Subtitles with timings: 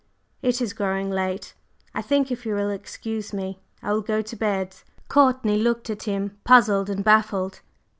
[0.41, 1.53] It is growing late;
[1.93, 4.77] I think, if you will excuse me, I will go to bed."
[5.09, 7.61] Courtney looked at him puzzled and baffled.